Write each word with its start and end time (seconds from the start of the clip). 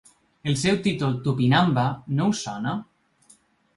El 0.51 0.55
seu 0.61 0.79
títol 0.87 1.13
“Tupinamba”, 1.27 1.85
no 2.21 2.31
us 2.33 2.41
sona? 2.49 2.77